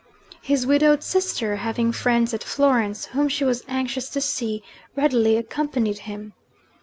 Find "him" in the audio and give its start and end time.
5.99-6.33